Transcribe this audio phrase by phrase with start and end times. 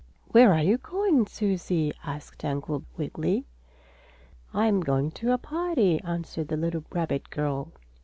[0.29, 3.45] "Where are you going, Susie?" asked Uncle Wiggily.
[4.51, 7.71] "I am going to a party," answered the little rabbit girl.